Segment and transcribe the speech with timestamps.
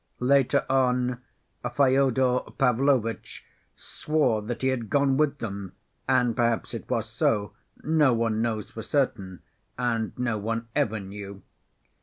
[0.19, 1.21] Later on,
[1.75, 5.73] Fyodor Pavlovitch swore that he had gone with them,
[6.07, 9.43] and perhaps it was so, no one knows for certain,
[9.77, 11.43] and no one ever knew.